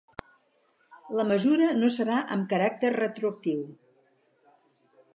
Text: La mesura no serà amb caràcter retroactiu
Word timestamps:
La 1.19 1.25
mesura 1.33 1.69
no 1.83 1.91
serà 1.99 2.23
amb 2.39 2.49
caràcter 2.55 2.93
retroactiu 2.99 3.65